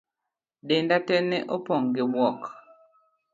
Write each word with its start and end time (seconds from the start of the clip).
Denda 0.67 0.97
tee 1.07 1.21
ne 1.29 1.37
opong' 1.55 1.89
gi 1.95 2.03
buok. 2.13 2.41